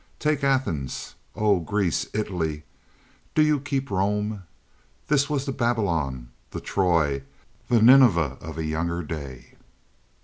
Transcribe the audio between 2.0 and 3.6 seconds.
Italy, do you